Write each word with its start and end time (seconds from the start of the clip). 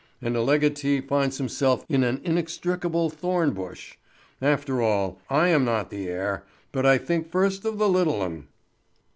And 0.19 0.35
a 0.35 0.41
legatee 0.41 0.99
finds 0.99 1.37
himself 1.37 1.85
in 1.87 2.03
an 2.03 2.21
inextricable 2.23 3.11
thorn 3.11 3.51
bush. 3.51 3.97
After 4.41 4.81
all, 4.81 5.21
I 5.29 5.49
am 5.49 5.63
not 5.63 5.91
the 5.91 6.07
heir—but 6.09 6.87
I 6.87 6.97
think 6.97 7.29
first 7.29 7.65
of 7.65 7.77
the 7.77 7.87
little 7.87 8.23
'un." 8.23 8.47